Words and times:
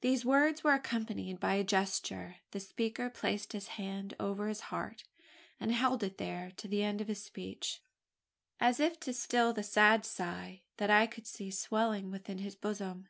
These 0.00 0.24
words 0.24 0.64
were 0.64 0.72
accompanied 0.72 1.38
by 1.38 1.54
a 1.54 1.62
gesture. 1.62 2.38
The 2.50 2.58
speaker 2.58 3.08
placed 3.08 3.52
his 3.52 3.68
hand 3.78 4.16
over 4.18 4.48
his 4.48 4.58
heart, 4.74 5.04
and 5.60 5.70
held 5.70 6.02
it 6.02 6.18
there 6.18 6.50
to 6.56 6.66
the 6.66 6.82
end 6.82 7.00
of 7.00 7.06
his 7.06 7.22
speech 7.22 7.80
as 8.58 8.80
if 8.80 8.98
to 8.98 9.12
still 9.12 9.52
the 9.52 9.62
sad 9.62 10.04
sigh, 10.04 10.62
that 10.78 10.90
I 10.90 11.06
could 11.06 11.28
see 11.28 11.52
swelling 11.52 12.10
within 12.10 12.38
his 12.38 12.56
bosom. 12.56 13.06